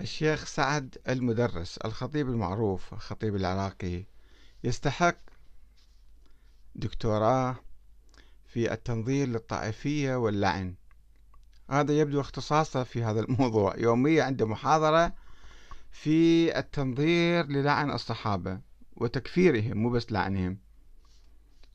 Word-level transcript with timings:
الشيخ 0.00 0.44
سعد 0.44 0.98
المدرس 1.08 1.78
الخطيب 1.78 2.28
المعروف 2.28 2.92
الخطيب 2.94 3.36
العراقي 3.36 4.04
يستحق 4.64 5.16
دكتوراه 6.74 7.56
في 8.46 8.72
التنظير 8.72 9.28
للطائفية 9.28 10.14
واللعن. 10.14 10.74
هذا 11.70 11.98
يبدو 11.98 12.20
اختصاصه 12.20 12.84
في 12.84 13.04
هذا 13.04 13.20
الموضوع 13.20 13.76
يوميا 13.86 14.24
عنده 14.24 14.46
محاضرة 14.46 15.12
في 15.90 16.58
التنظير 16.58 17.46
للعن 17.46 17.90
الصحابة 17.90 18.60
وتكفيرهم 18.96 19.76
مو 19.76 19.90
بس 19.90 20.12
لعنهم. 20.12 20.58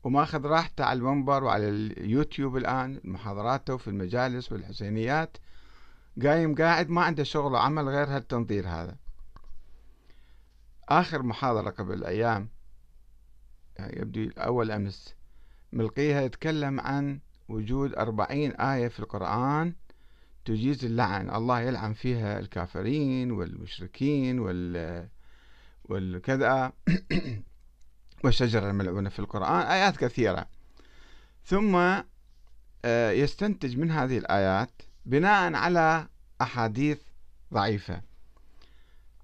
وماخذ 0.04 0.46
راحته 0.46 0.84
على 0.84 0.98
المنبر 0.98 1.44
وعلى 1.44 1.68
اليوتيوب 1.68 2.56
الآن 2.56 3.00
محاضراته 3.04 3.76
في 3.76 3.88
المجالس 3.88 4.52
والحسينيات. 4.52 5.36
قايم 6.22 6.54
قاعد 6.54 6.90
ما 6.90 7.02
عنده 7.02 7.24
شغل 7.24 7.52
وعمل 7.52 7.88
غير 7.88 8.06
هالتنظير 8.06 8.68
هذا. 8.68 8.96
آخر 10.88 11.22
محاضرة 11.22 11.70
قبل 11.70 12.04
أيام 12.04 12.48
يعني 13.76 14.00
يبدو 14.00 14.30
أول 14.38 14.70
أمس 14.70 15.14
ملقيها 15.72 16.20
يتكلم 16.20 16.80
عن 16.80 17.20
وجود 17.48 17.94
أربعين 17.94 18.52
آية 18.52 18.88
في 18.88 19.00
القرآن 19.00 19.74
تجيز 20.44 20.84
اللعن. 20.84 21.30
الله 21.30 21.60
يلعن 21.60 21.92
فيها 21.92 22.38
الكافرين 22.38 23.30
والمشركين 23.30 24.38
وال 24.38 25.08
والكذا 25.84 26.72
والشجرة 28.24 28.70
الملعونة 28.70 29.08
في 29.08 29.18
القرآن 29.18 29.66
آيات 29.66 29.96
كثيرة. 29.96 30.46
ثم 31.44 31.76
آه، 32.84 33.10
يستنتج 33.10 33.78
من 33.78 33.90
هذه 33.90 34.18
الآيات 34.18 34.82
بناء 35.06 35.54
على 35.54 36.08
أحاديث 36.40 37.00
ضعيفة 37.54 38.02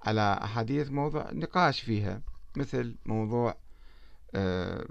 على 0.02 0.40
أحاديث 0.42 0.90
موضوع 0.90 1.30
نقاش 1.32 1.80
فيها 1.80 2.23
مثل 2.57 2.96
موضوع 3.07 3.57
آه، 4.34 4.87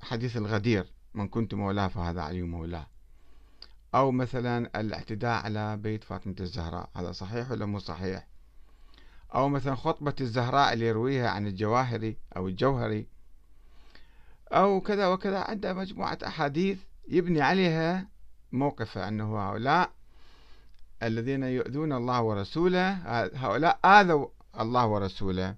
حديث 0.00 0.36
الغدير 0.36 0.92
من 1.14 1.28
كنت 1.28 1.54
مولاه 1.54 1.88
فهذا 1.88 2.22
علي 2.22 2.42
مولاه. 2.42 2.86
أو 3.94 4.10
مثلا 4.10 4.80
الاعتداء 4.80 5.44
على 5.44 5.76
بيت 5.76 6.04
فاطمة 6.04 6.34
الزهراء 6.40 6.90
هذا 6.96 7.12
صحيح 7.12 7.50
ولا 7.50 7.66
مو 7.66 7.78
صحيح؟ 7.78 8.26
أو 9.34 9.48
مثلا 9.48 9.74
خطبة 9.74 10.14
الزهراء 10.20 10.72
اللي 10.72 10.86
يرويها 10.86 11.30
عن 11.30 11.46
الجواهري 11.46 12.16
أو 12.36 12.48
الجوهري. 12.48 13.06
أو 14.52 14.80
كذا 14.80 15.08
وكذا 15.08 15.38
عنده 15.38 15.74
مجموعة 15.74 16.18
أحاديث 16.26 16.78
يبني 17.08 17.40
عليها 17.40 18.08
موقفه 18.52 19.08
أنه 19.08 19.38
هؤلاء 19.38 19.97
الذين 21.02 21.42
يؤذون 21.42 21.92
الله 21.92 22.22
ورسوله 22.22 22.90
هؤلاء 23.34 23.78
آذوا 23.84 24.26
الله 24.60 24.86
ورسوله. 24.86 25.54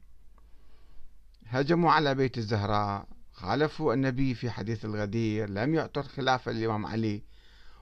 هجموا 1.47 1.93
على 1.93 2.15
بيت 2.15 2.39
الزهراء 2.39 3.07
خالفوا 3.33 3.95
النبي 3.95 4.35
في 4.35 4.51
حديث 4.51 4.85
الغدير 4.85 5.51
لم 5.51 5.75
يعطوا 5.75 6.03
الخلافة 6.03 6.53
للإمام 6.53 6.87
علي. 6.87 7.23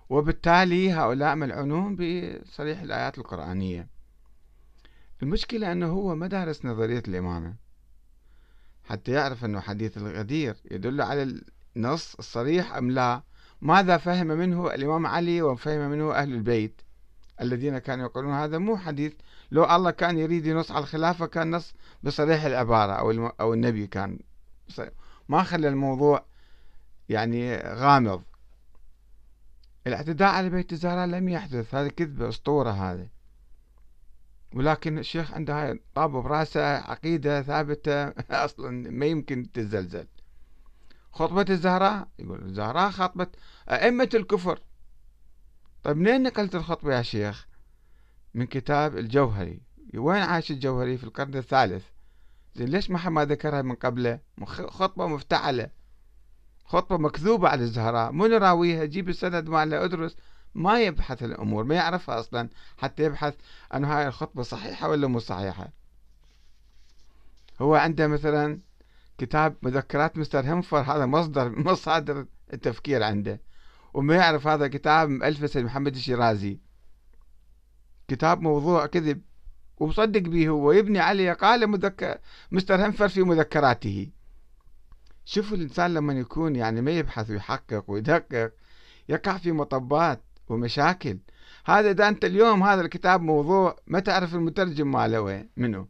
وبالتالي 0.08 0.92
هؤلاء 0.92 1.34
ملعونون 1.34 1.96
بصريح 1.96 2.80
الآيات 2.80 3.18
القرآنية. 3.18 3.88
المشكلة 5.22 5.72
أنه 5.72 5.86
هو 5.86 6.14
ما 6.14 6.26
دارس 6.26 6.64
نظرية 6.64 7.02
الإمامة. 7.08 7.54
حتى 8.84 9.12
يعرف 9.12 9.44
أنه 9.44 9.60
حديث 9.60 9.98
الغدير 9.98 10.56
يدل 10.70 11.02
على 11.02 11.42
النص 11.76 12.14
الصريح 12.14 12.74
أم 12.74 12.90
لا 12.90 13.22
ماذا 13.60 13.96
فهم 13.96 14.26
منه 14.26 14.74
الإمام 14.74 15.06
علي 15.06 15.42
وفهم 15.42 15.90
منه 15.90 16.12
أهل 16.12 16.34
البيت. 16.34 16.80
الذين 17.40 17.78
كانوا 17.78 18.04
يقولون 18.04 18.34
هذا 18.34 18.58
مو 18.58 18.76
حديث. 18.76 19.12
لو 19.50 19.64
الله 19.64 19.90
كان 19.90 20.18
يريد 20.18 20.46
ينص 20.46 20.70
على 20.70 20.82
الخلافة 20.82 21.26
كان 21.26 21.50
نص 21.50 21.74
بصريح 22.02 22.44
العبارة 22.44 22.92
أو 22.92 23.26
أو 23.26 23.54
النبي 23.54 23.86
كان 23.86 24.18
ما 25.28 25.42
خلى 25.42 25.68
الموضوع 25.68 26.24
يعني 27.08 27.56
غامض. 27.56 28.22
الاعتداء 29.86 30.28
على 30.28 30.50
بيت 30.50 30.72
الزهراء 30.72 31.06
لم 31.06 31.28
يحدث. 31.28 31.74
هذه 31.74 31.88
كذبة 31.88 32.28
أسطورة 32.28 32.70
هذه. 32.70 33.08
ولكن 34.54 34.98
الشيخ 34.98 35.34
عنده 35.34 35.62
هاي 35.62 35.80
طاب 35.94 36.10
براسه 36.10 36.76
عقيدة 36.76 37.42
ثابتة 37.42 38.08
أصلا 38.44 38.90
ما 38.90 39.06
يمكن 39.06 39.52
تزلزل 39.52 40.06
خطبة 41.12 41.46
الزهراء 41.50 42.08
يقول 42.18 42.42
الزهراء 42.42 42.90
خطبة 42.90 43.26
أئمة 43.68 44.08
الكفر. 44.14 44.60
طيب 45.84 45.96
منين 45.96 46.22
نقلت 46.22 46.54
الخطبة 46.54 46.96
يا 46.96 47.02
شيخ؟ 47.02 47.46
من 48.34 48.46
كتاب 48.46 48.98
الجوهري. 48.98 49.60
وين 49.94 50.22
عاش 50.22 50.50
الجوهري 50.50 50.98
في 50.98 51.04
القرن 51.04 51.34
الثالث؟ 51.34 51.84
زين 52.54 52.68
ليش 52.68 52.90
ما 52.90 53.08
ما 53.08 53.24
ذكرها 53.24 53.62
من 53.62 53.74
قبله؟ 53.74 54.20
خطبة 54.44 55.06
مفتعلة. 55.06 55.70
خطبة 56.64 56.98
مكذوبة 56.98 57.48
على 57.48 57.62
الزهراء. 57.62 58.12
من 58.12 58.34
راويها؟ 58.34 58.84
جيب 58.84 59.08
السند 59.08 59.48
ماله 59.48 59.84
ادرس. 59.84 60.16
ما 60.54 60.80
يبحث 60.80 61.22
الأمور 61.22 61.64
ما 61.64 61.74
يعرفها 61.74 62.20
أصلا 62.20 62.48
حتى 62.78 63.02
يبحث 63.02 63.34
أن 63.74 63.84
هاي 63.84 64.08
الخطبة 64.08 64.42
صحيحة 64.42 64.88
ولا 64.88 65.06
مو 65.06 65.18
صحيحة. 65.18 65.68
هو 67.60 67.74
عنده 67.74 68.06
مثلا 68.06 68.60
كتاب 69.18 69.56
مذكرات 69.62 70.18
مستر 70.18 70.40
هنفر 70.40 70.80
هذا 70.80 71.06
مصدر 71.06 71.48
مصادر 71.48 72.26
التفكير 72.52 73.02
عنده. 73.02 73.40
وما 73.94 74.14
يعرف 74.14 74.46
هذا 74.46 74.68
كتاب 74.68 75.08
مؤلفه 75.08 75.46
سيد 75.46 75.64
محمد 75.64 75.94
الشيرازي. 75.94 76.58
كتاب 78.08 78.40
موضوع 78.40 78.86
كذب 78.86 79.20
ومصدق 79.76 80.20
به 80.20 80.48
هو 80.48 80.72
يبني 80.72 80.98
عليه 80.98 81.32
قال 81.32 81.66
مذكر 81.66 82.18
مستر 82.50 82.86
هنفر 82.86 83.08
في 83.08 83.22
مذكراته. 83.22 84.10
شوفوا 85.24 85.56
الإنسان 85.56 85.94
لما 85.94 86.12
يكون 86.12 86.56
يعني 86.56 86.80
ما 86.80 86.90
يبحث 86.90 87.30
ويحقق 87.30 87.84
ويدقق 87.90 88.52
يقع 89.08 89.36
في 89.36 89.52
مطبات 89.52 90.22
ومشاكل. 90.48 91.18
هذا 91.64 91.90
إذا 91.90 92.08
أنت 92.08 92.24
اليوم 92.24 92.62
هذا 92.62 92.80
الكتاب 92.80 93.22
موضوع 93.22 93.76
ما 93.86 94.00
تعرف 94.00 94.34
المترجم 94.34 94.92
ماله 94.92 95.20
وين 95.20 95.48
منه. 95.56 95.86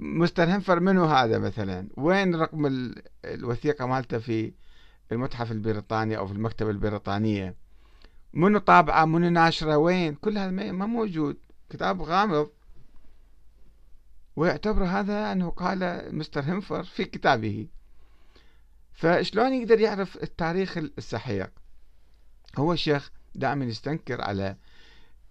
مستر 0.00 0.44
هنفر 0.44 0.80
منو 0.80 1.04
هذا 1.04 1.38
مثلا؟ 1.38 1.88
وين 1.96 2.34
رقم 2.34 2.92
الوثيقة 3.24 3.86
مالته 3.86 4.18
في 4.18 4.52
المتحف 5.12 5.52
البريطاني 5.52 6.16
أو 6.16 6.26
في 6.26 6.32
المكتبة 6.32 6.70
البريطانية. 6.70 7.54
منو 8.34 8.58
طابعة؟ 8.58 9.04
منو 9.04 9.28
ناشرة؟ 9.28 9.76
وين؟ 9.76 10.14
كل 10.14 10.38
هذا 10.38 10.50
ما 10.50 10.86
موجود. 10.86 11.36
كتاب 11.70 12.02
غامض. 12.02 12.50
ويعتبر 14.36 14.84
هذا 14.84 15.32
أنه 15.32 15.50
قال 15.50 16.08
مستر 16.18 16.40
هنفر 16.40 16.82
في 16.82 17.04
كتابه. 17.04 17.68
فشلون 18.92 19.52
يقدر 19.52 19.80
يعرف 19.80 20.16
التاريخ 20.22 20.76
السحيق 20.76 21.50
هو 22.58 22.72
الشيخ 22.72 23.10
دائما 23.34 23.64
يستنكر 23.64 24.20
على 24.20 24.56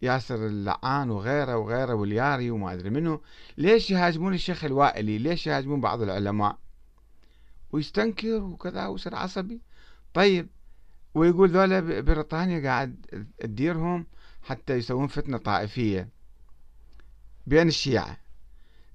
ياسر 0.02 0.48
اللعان 0.48 1.10
وغيره 1.10 1.56
وغيره 1.56 1.94
والياري 1.94 2.52
وما 2.52 2.74
أدري 2.74 2.90
منه 2.90 3.22
ليش 3.58 3.92
يهاجمون 3.92 4.34
الشيخ 4.34 4.64
الوائلي؟ 4.66 5.18
ليش 5.18 5.48
يهاجمون 5.48 5.82
بعض 5.82 6.02
العلماء؟ 6.02 6.58
ويستنكر 7.76 8.44
وكذا 8.44 8.88
ويصير 8.88 9.16
عصبي. 9.16 9.62
طيب 10.14 10.50
ويقول 11.14 11.50
ذولا 11.50 12.02
بريطانيا 12.02 12.60
قاعد 12.70 13.06
تديرهم 13.40 14.08
حتى 14.42 14.74
يسوون 14.74 15.08
فتنة 15.08 15.38
طائفية 15.38 16.10
بين 17.48 17.68
الشيعة. 17.68 18.18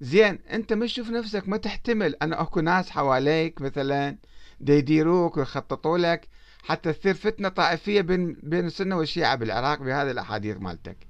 زين 0.00 0.38
انت 0.50 0.72
ما 0.72 0.86
تشوف 0.86 1.10
نفسك 1.10 1.48
ما 1.48 1.56
تحتمل 1.56 2.14
أن 2.22 2.32
أكو 2.32 2.60
ناس 2.60 2.90
حواليك 2.90 3.60
مثلا 3.60 4.18
يديروك 4.60 5.36
ويخططوا 5.36 5.98
لك 5.98 6.28
حتى 6.62 6.92
تصير 6.92 7.14
فتنة 7.14 7.48
طائفية 7.48 8.00
بين 8.00 8.32
بين 8.42 8.66
السنة 8.66 8.96
والشيعة 8.96 9.36
بالعراق 9.36 9.78
بهذه 9.82 10.10
الأحاديث 10.10 10.56
مالتك. 10.56 11.06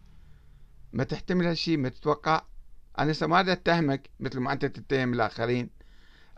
ما 0.92 1.04
تحتمل 1.04 1.46
هالشيء 1.46 1.78
ما 1.78 1.88
تتوقع. 1.88 2.42
أنا 2.98 3.14
ما 3.22 3.52
أتهمك 3.52 4.10
مثل 4.20 4.40
ما 4.40 4.52
أنت 4.52 4.64
تتهم 4.64 5.12
الآخرين. 5.12 5.79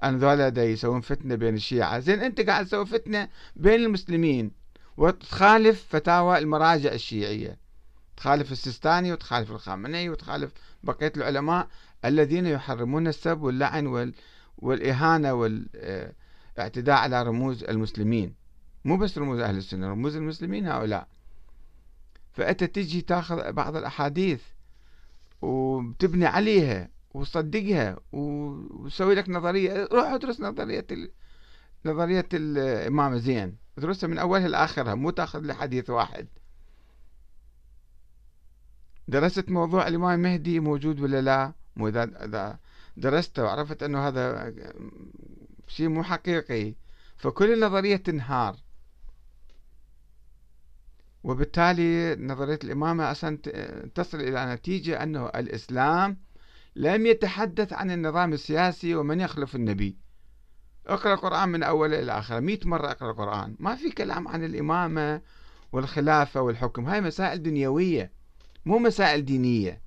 أن 0.05 0.19
ذولا 0.19 0.65
يسوون 0.65 1.01
فتنة 1.01 1.35
بين 1.35 1.55
الشيعة. 1.55 1.99
زين 1.99 2.21
أنت 2.21 2.41
قاعد 2.41 2.67
تسوي 2.67 2.87
فتنة 2.87 3.29
بين 3.57 3.81
المسلمين 3.81 4.51
وتخالف 4.97 5.85
فتاوى 5.89 6.39
المراجع 6.39 6.93
الشيعية. 6.93 7.59
تخالف 8.17 8.53
السيستاني 8.53 9.13
وتخالف 9.13 9.51
الخامنئي 9.51 10.09
وتخالف 10.09 10.53
بقية 10.83 11.13
العلماء 11.17 11.69
الذين 12.05 12.47
يحرمون 12.47 13.07
السب 13.07 13.43
واللعن 13.43 13.87
وال... 13.87 14.15
والإهانة 14.59 15.33
والاعتداء 15.33 16.97
على 16.97 17.23
رموز 17.23 17.65
المسلمين. 17.65 18.35
مو 18.85 18.97
بس 18.97 19.19
رموز 19.19 19.41
أهل 19.41 19.57
السنة 19.57 19.91
رموز 19.91 20.17
المسلمين 20.17 20.67
هؤلاء. 20.67 21.09
فأنت 22.33 22.65
تجي 22.65 23.01
تاخذ 23.01 23.53
بعض 23.53 23.77
الأحاديث 23.77 24.43
وتبني 25.43 26.27
عليها. 26.27 26.89
وتصدقها 27.15 27.97
وتسوي 28.13 29.15
لك 29.15 29.29
نظرية. 29.29 29.89
روح 29.93 30.07
ادرس 30.07 30.41
نظرية 30.41 30.87
ال... 30.91 31.11
نظرية 31.85 32.29
الإمامة 32.35 33.17
زين. 33.17 33.57
ادرسها 33.79 34.09
من 34.09 34.19
أولها 34.19 34.49
لآخرها 34.49 34.95
مو 34.95 35.11
تاخذ 35.11 35.41
لي 35.41 35.55
حديث 35.55 35.91
واحد. 35.91 36.29
درست 39.09 39.49
موضوع 39.49 39.89
الإمام 39.89 40.11
المهدي 40.11 40.61
موجود 40.61 41.01
ولا 41.01 41.21
لا؟ 41.21 41.53
مو 41.77 41.89
إذا 41.89 42.59
درسته 42.97 43.43
وعرفت 43.43 43.83
أنه 43.83 44.09
هذا 44.09 44.55
شيء 45.69 45.89
مو 45.89 46.03
حقيقي. 46.03 46.75
فكل 47.17 47.53
النظرية 47.53 47.97
تنهار. 47.97 48.57
وبالتالي 51.25 52.17
نظرية 52.17 52.59
الإمامة 52.65 53.11
أصلا 53.11 53.37
تصل 53.95 54.21
إلى 54.21 54.55
نتيجة 54.55 55.03
أنه 55.03 55.27
الإسلام 55.27 56.17
لم 56.77 57.07
يتحدث 57.07 57.73
عن 57.73 57.91
النظام 57.91 58.33
السياسي 58.33 58.95
ومن 58.95 59.21
يخلف 59.21 59.57
النبي. 59.57 59.97
اقرأ 60.87 61.15
القرآن 61.15 61.49
من 61.49 61.63
أوله 61.63 62.01
إلى 62.01 62.19
آخره. 62.19 62.41
مئة 62.41 62.69
مرة 62.69 62.91
اقرأ 62.91 63.11
القرآن. 63.11 63.57
ما 63.59 63.77
في 63.77 63.91
كلام 63.91 64.29
عن 64.29 64.45
الإمامة 64.45 65.21
والخلافة 65.73 66.41
والحكم. 66.41 66.87
هاي 66.87 67.01
مسائل 67.01 67.43
دنيوية 67.43 68.13
مو 68.67 68.79
مسائل 68.79 69.25
دينية. 69.25 69.83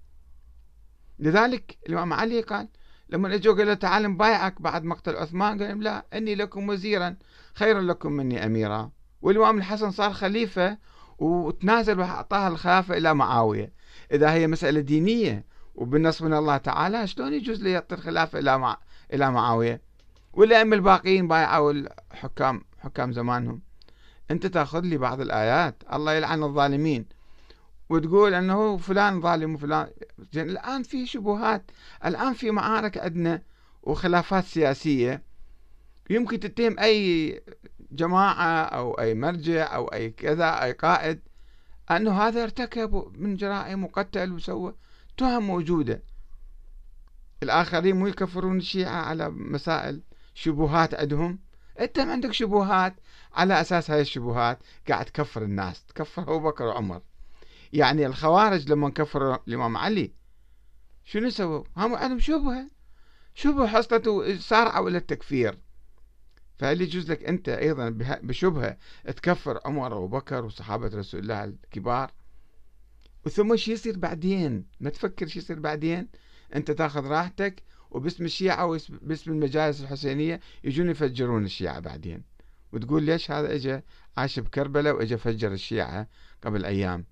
لذلك 1.19 1.77
الإمام 1.89 2.13
علي 2.13 2.41
قال 2.41 2.67
لما 3.09 3.35
اجوا 3.35 3.55
قالوا 3.55 3.73
تعال 3.73 4.03
نبايعك 4.03 4.61
بعد 4.61 4.83
مقتل 4.83 5.15
عثمان 5.15 5.63
قال 5.63 5.79
لا 5.79 6.05
إني 6.13 6.35
لكم 6.35 6.69
وزيرا 6.69 7.15
خير 7.53 7.79
لكم 7.79 8.11
مني 8.11 8.45
اميرا. 8.45 8.91
والإمام 9.21 9.57
الحسن 9.57 9.91
صار 9.91 10.13
خليفة 10.13 10.77
وتنازل 11.17 11.99
وأعطاها 11.99 12.47
الخلافة 12.47 12.97
إلى 12.97 13.13
معاوية. 13.13 13.73
إذا 14.11 14.33
هي 14.33 14.47
مسألة 14.47 14.79
دينية 14.79 15.54
وبالنص 15.75 16.21
من 16.21 16.33
الله 16.33 16.57
تعالى 16.57 17.07
شلون 17.07 17.33
يجوز 17.33 17.63
لي 17.63 17.71
يعطي 17.71 17.95
الخلافه 17.95 18.39
إلى 18.39 18.57
مع... 18.57 18.77
إلى 19.13 19.31
معاوية؟ 19.31 19.81
والائمه 20.33 20.75
الباقيين 20.75 21.27
بايعوا 21.27 21.71
الحكام 21.71 22.61
حكام 22.79 23.11
زمانهم؟ 23.11 23.61
أنت 24.31 24.45
تأخذ 24.45 24.79
لي 24.79 24.97
بعض 24.97 25.21
الآيات. 25.21 25.83
الله 25.93 26.13
يلعن 26.13 26.43
الظالمين. 26.43 27.05
وتقول 27.89 28.33
إنه 28.33 28.77
فلان 28.77 29.21
ظالم 29.21 29.53
وفلان. 29.53 29.87
زين 30.33 30.49
الآن 30.49 30.83
في 30.83 31.05
شبهات 31.05 31.71
الآن 32.05 32.33
في 32.33 32.51
معارك 32.51 32.97
عندنا 32.97 33.41
وخلافات 33.83 34.43
سياسية. 34.43 35.23
يمكن 36.09 36.39
تتهم 36.39 36.79
أي 36.79 37.41
جماعة 37.91 38.63
أو 38.63 38.93
أي 38.93 39.13
مرجع 39.13 39.75
أو 39.75 39.85
أي 39.85 40.09
كذا 40.09 40.63
أي 40.63 40.71
قائد 40.71 41.19
أنه 41.91 42.21
هذا 42.21 42.43
ارتكب 42.43 43.13
من 43.17 43.35
جرائم 43.35 43.83
وقتل 43.83 44.31
وسوى. 44.31 44.75
تهم 45.17 45.47
موجودة. 45.47 46.03
الآخرين 47.43 47.95
مو 47.95 48.07
يكفرون 48.07 48.57
الشيعه 48.57 49.01
على 49.01 49.29
مسائل 49.29 50.01
شبهات 50.33 50.93
عندهم. 50.93 51.39
أنت 51.79 51.99
عندك 51.99 52.31
شبهات 52.31 52.95
على 53.33 53.61
أساس 53.61 53.91
هاي 53.91 54.01
الشبهات 54.01 54.59
قاعد 54.89 55.05
تكفر 55.05 55.43
الناس 55.43 55.85
تكفر 55.85 56.21
أبو 56.21 56.39
بكر 56.39 56.63
وعمر. 56.63 57.01
يعني 57.73 58.05
الخوارج 58.05 58.71
لما 58.71 58.89
كفروا 58.89 59.37
الإمام 59.47 59.77
علي 59.77 60.13
شنو 61.03 61.29
سووا؟ 61.29 61.63
هم 61.77 61.95
عندهم 61.95 62.19
شبهة. 62.19 62.69
شبهة 63.33 63.67
حصلت 63.67 64.09
سارعوا 64.39 64.89
إلى 64.89 64.97
التكفير. 64.97 65.57
فهل 66.57 66.81
يجوز 66.81 67.11
لك 67.11 67.23
أنت 67.23 67.49
أيضا 67.49 67.89
بشبهة 68.23 68.77
تكفر 69.05 69.59
عمر 69.65 69.93
وأبو 69.93 70.07
بكر 70.07 70.45
وصحابة 70.45 70.87
رسول 70.87 71.19
الله 71.19 71.43
الكبار؟ 71.43 72.11
وثم 73.25 73.55
شو 73.55 73.71
يصير 73.71 73.97
بعدين؟ 73.97 74.65
ما 74.79 74.89
تفكر 74.89 75.27
شو 75.27 75.39
يصير 75.39 75.59
بعدين؟ 75.59 76.07
أنت 76.55 76.71
تاخذ 76.71 77.05
راحتك 77.05 77.63
وباسم 77.91 78.25
الشيعة 78.25 78.65
وباسم 78.65 79.31
المجالس 79.31 79.81
الحسينية 79.81 80.39
يجون 80.63 80.89
يفجرون 80.89 81.45
الشيعة 81.45 81.79
بعدين. 81.79 82.23
وتقول 82.73 83.03
ليش 83.03 83.31
هذا 83.31 83.55
اجى 83.55 83.81
عاش 84.17 84.39
بكربلاء 84.39 84.95
واجى 84.95 85.17
فجر 85.17 85.51
الشيعة 85.51 86.07
قبل 86.43 86.65
أيام؟ 86.65 87.05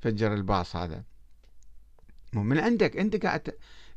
فجر 0.00 0.34
الباص 0.34 0.76
هذا. 0.76 1.04
مو 2.32 2.42
من 2.42 2.58
عندك. 2.58 2.96
أنت 2.96 3.26
قاعد 3.26 3.54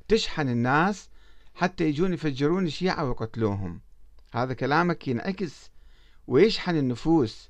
تشحن 0.07 0.49
الناس 0.49 1.09
حتى 1.55 1.83
يجون 1.83 2.13
يفجرون 2.13 2.65
الشيعة 2.65 3.05
ويقتلوهم. 3.05 3.81
هذا 4.33 4.53
كلامك 4.53 5.07
ينعكس 5.07 5.71
ويشحن 6.27 6.77
النفوس. 6.77 7.49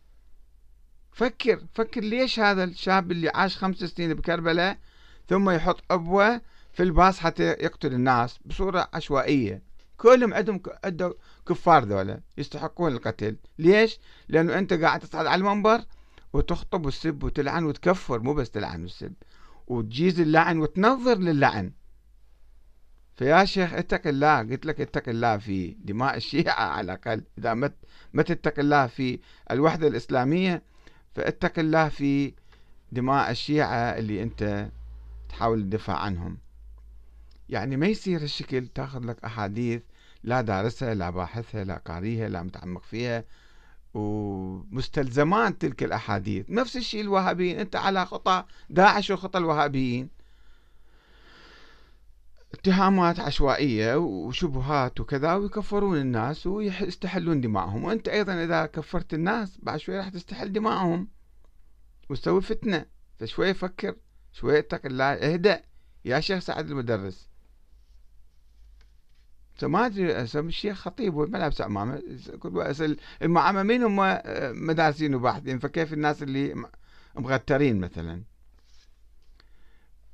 فكر 1.17 1.59
فكر 1.73 2.01
ليش 2.01 2.39
هذا 2.39 2.63
الشاب 2.63 3.11
اللي 3.11 3.29
عاش 3.29 3.57
خمس 3.57 3.77
سنين 3.77 4.13
بكربلاء 4.13 4.77
ثم 5.27 5.49
يحط 5.49 5.83
أبوة 5.91 6.41
في 6.73 6.83
الباص 6.83 7.19
حتى 7.19 7.43
يقتل 7.43 7.93
الناس 7.93 8.39
بصورة 8.45 8.89
عشوائية؟ 8.93 9.61
كلهم 9.97 10.33
عندهم 10.33 10.61
كفار 11.47 11.83
ذولا 11.83 12.19
يستحقون 12.37 12.93
القتل. 12.93 13.37
ليش؟ 13.59 13.99
لأنه 14.29 14.57
أنت 14.57 14.73
قاعد 14.73 14.99
تصعد 14.99 15.25
على 15.25 15.39
المنبر 15.39 15.81
وتخطب 16.33 16.85
وتسب 16.85 17.23
وتلعن 17.23 17.63
وتكفر 17.63 18.19
مو 18.19 18.33
بس 18.33 18.49
تلعن 18.49 18.83
وتسب 18.83 19.13
وتجيز 19.67 20.19
اللعن 20.19 20.59
وتنظر 20.59 21.17
للعن. 21.17 21.71
فيا 23.15 23.45
شيخ 23.45 23.73
اتق 23.73 24.07
الله 24.07 24.39
قلت 24.39 24.65
لك 24.65 24.81
اتق 24.81 25.09
الله 25.09 25.37
في 25.37 25.77
دماء 25.79 26.17
الشيعة 26.17 26.63
على 26.63 26.85
الأقل. 26.85 27.23
إذا 27.37 27.53
ما 28.13 28.23
تتق 28.23 28.59
الله 28.59 28.87
في 28.87 29.19
الوحدة 29.51 29.87
الإسلامية 29.87 30.76
فاتق 31.17 31.59
الله 31.59 31.89
في 31.89 32.33
دماء 32.91 33.31
الشيعة 33.31 33.75
اللي 33.75 34.23
أنت 34.23 34.69
تحاول 35.29 35.59
الدفاع 35.59 35.97
عنهم. 35.97 36.37
يعني 37.49 37.77
ما 37.77 37.87
يصير 37.87 38.21
الشكل 38.21 38.67
تاخذ 38.67 39.05
لك 39.05 39.23
أحاديث 39.25 39.81
لا 40.23 40.41
دارسها 40.41 40.93
لا 40.93 41.09
باحثها 41.09 41.63
لا 41.63 41.77
قاريها 41.77 42.29
لا 42.29 42.43
متعمق 42.43 42.83
فيها 42.83 43.23
ومستلزمان 43.93 45.57
تلك 45.57 45.83
الأحاديث. 45.83 46.49
نفس 46.49 46.77
الشيء 46.77 47.01
الوهابيين. 47.01 47.59
أنت 47.59 47.75
على 47.75 48.05
خطى 48.05 48.43
داعش 48.69 49.11
وخطى 49.11 49.39
الوهابيين. 49.39 50.09
اتهامات 52.53 53.19
عشوائية 53.19 53.95
وشبهات 53.95 54.99
وكذا 54.99 55.33
ويكفرون 55.33 55.97
الناس 55.97 56.47
ويستحلون 56.47 57.41
دماءهم. 57.41 57.83
وأنت 57.83 58.07
أيضا 58.07 58.43
إذا 58.43 58.65
كفرت 58.65 59.13
الناس 59.13 59.57
بعد 59.63 59.79
شوي 59.79 59.97
راح 59.97 60.09
تستحل 60.09 60.53
دماءهم. 60.53 61.07
وتسوي 62.09 62.41
فتنة. 62.41 62.85
فشوي 63.19 63.53
فكر 63.53 63.95
شوي 64.31 64.59
اتق 64.59 64.85
الله 64.85 65.03
اهدأ. 65.03 65.61
يا 66.05 66.19
شيخ 66.19 66.39
سعد 66.39 66.69
المدرس. 66.69 67.29
ما 69.63 69.85
أدري 69.85 70.21
الشيخ 70.21 70.77
خطيب 70.77 71.15
والملابس 71.15 71.61
امامه 71.61 72.01
المعامة 73.21 73.63
مين؟ 73.63 73.83
هم 73.83 74.19
مدارسين 74.67 75.15
وباحثين. 75.15 75.59
فكيف 75.59 75.93
الناس 75.93 76.23
اللي 76.23 76.65
مغترين 77.15 77.79
مثلا؟ 77.79 78.23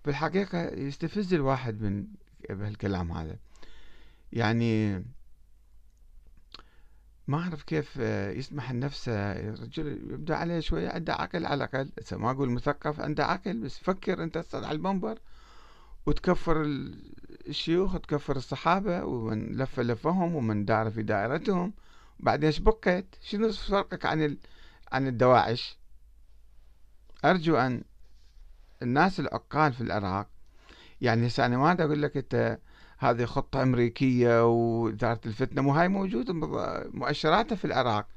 بالحقيقة 0.05 0.63
يستفز 0.63 1.33
الواحد 1.33 1.81
من 1.81 2.07
بهالكلام 2.49 3.11
هذا. 3.11 3.37
يعني 4.31 5.03
ما 7.27 7.37
أعرف 7.37 7.63
كيف 7.63 7.97
يسمح 8.37 8.71
لنفسه 8.71 9.31
الرجل 9.31 9.87
يبدأ 9.87 10.35
عليه 10.35 10.59
شوية 10.59 10.89
عنده 10.89 11.13
عقل 11.13 11.45
على 11.45 11.63
الأقل. 11.63 11.91
ما 12.11 12.31
أقول 12.31 12.49
مثقف 12.49 12.99
عنده 12.99 13.25
عقل 13.25 13.57
بس 13.57 13.77
فكر 13.77 14.23
أنت 14.23 14.37
تصعد 14.37 14.63
على 14.63 14.75
المنبر 14.75 15.19
وتكفر 16.05 16.61
الشيوخ 17.47 17.99
تكفر 17.99 18.35
الصحابة 18.35 19.05
ومن 19.05 19.57
لف 19.57 19.79
لفهم 19.79 20.35
ومن 20.35 20.65
دار 20.65 20.91
في 20.91 21.03
دائرتهم. 21.03 21.73
بعدين 22.19 22.45
إيش 22.45 22.59
بقيت؟ 22.59 23.15
شنو 23.21 23.51
فرقك 23.51 24.05
عن 24.05 24.21
ال... 24.21 24.37
عن 24.91 25.07
الدواعش؟ 25.07 25.77
أرجو 27.25 27.55
أن 27.55 27.83
الناس 28.81 29.19
العقال 29.19 29.73
في 29.73 29.81
العراق 29.81 30.27
يعني 31.01 31.27
هسه 31.27 31.45
أنا 31.45 31.57
ما 31.57 31.71
أقول 31.71 32.01
لك 32.01 32.17
أنت 32.17 32.59
هذه 32.97 33.25
خطة 33.25 33.63
أمريكية 33.63 34.45
وإثارة 34.45 35.21
الفتنة 35.25 35.61
مو 35.61 35.71
هاي 35.71 35.87
موجودة 35.87 36.33
مؤشراتها 36.93 37.55
في 37.55 37.65
العراق 37.65 38.07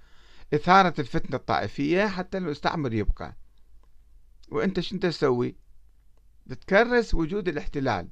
إثارة 0.55 0.95
الفتنة 0.99 1.37
الطائفية 1.37 2.07
حتى 2.07 2.39
المستعمر 2.39 2.93
يبقى. 2.93 3.37
وأنت 4.51 4.81
شو 4.81 4.99
تسوي؟ 4.99 5.57
تكرس 6.51 7.15
وجود 7.15 7.49
الاحتلال 7.49 8.09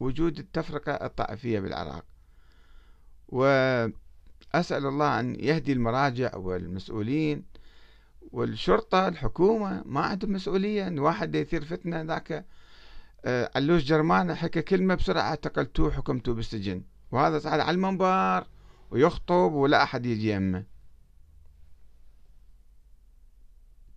وجود 0.00 0.38
التفرقة 0.38 0.92
الطائفية 0.92 1.60
بالعراق. 1.60 2.04
وأسأل 3.28 3.92
الله 4.86 5.20
أن 5.20 5.34
يهدي 5.40 5.72
المراجع 5.72 6.36
والمسؤولين 6.36 7.44
والشرطة 8.32 9.08
الحكومة 9.08 9.82
ما 9.86 10.00
عندهم 10.00 10.32
مسؤولية 10.32 10.86
أن 10.86 10.98
واحد 10.98 11.34
يثير 11.34 11.64
فتنة 11.64 12.00
ذاك 12.02 12.44
آه، 13.24 13.50
علوش 13.56 13.84
جرمانة 13.84 14.34
حكى 14.34 14.62
كلمة 14.62 14.94
بسرعة 14.94 15.22
اعتقلتوه 15.22 15.90
حكمتوه 15.90 16.34
بالسجن. 16.34 16.82
وهذا 17.12 17.38
صعد 17.38 17.60
على 17.60 17.70
المنبر 17.70 18.46
ويخطب 18.90 19.52
ولا 19.52 19.82
أحد 19.82 20.06
يجي 20.06 20.30
يمه. 20.30 20.64